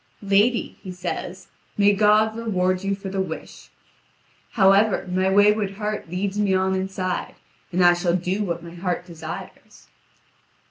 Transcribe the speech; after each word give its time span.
"Lady," 0.23 0.79
he 0.81 0.91
says, 0.91 1.49
"may 1.77 1.93
God 1.93 2.35
reward 2.35 2.83
you 2.83 2.95
for 2.95 3.09
the 3.09 3.21
wish. 3.21 3.69
However, 4.53 5.07
my 5.07 5.29
wayward 5.29 5.73
heart 5.73 6.09
leads 6.09 6.39
me 6.39 6.55
on 6.55 6.73
inside, 6.73 7.35
and 7.71 7.85
I 7.85 7.93
shall 7.93 8.15
do 8.15 8.43
what 8.43 8.63
my 8.63 8.73
heart 8.73 9.05
desires." 9.05 9.89